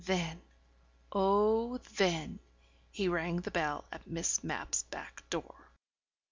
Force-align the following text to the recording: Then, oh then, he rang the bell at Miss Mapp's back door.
Then, 0.03 0.41
oh 1.11 1.77
then, 1.77 2.39
he 2.89 3.07
rang 3.07 3.41
the 3.41 3.51
bell 3.51 3.85
at 3.91 4.07
Miss 4.07 4.43
Mapp's 4.43 4.81
back 4.81 5.21
door. 5.29 5.69